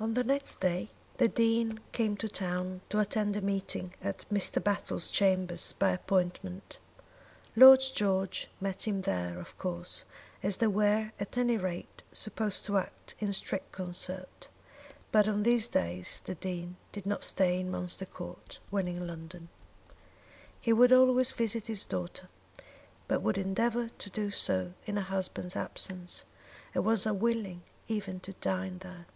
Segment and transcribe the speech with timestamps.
[0.00, 4.62] On the next day the Dean came to town to attend a meeting at Mr.
[4.62, 6.78] Battle's chambers by appointment.
[7.56, 10.04] Lord George met him there, of course,
[10.40, 14.46] as they were at any rate supposed to act in strict concert;
[15.10, 19.48] but on these days the Dean did not stay in Munster Court when in London.
[20.60, 22.28] He would always visit his daughter,
[23.08, 26.22] but would endeavour to do so in her husband's absence,
[26.72, 29.06] and was unwilling even to dine there.